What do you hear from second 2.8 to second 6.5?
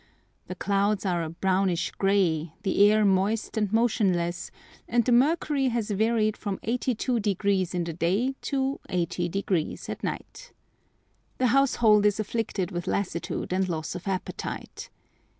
air moist and motionless, and the mercury has varied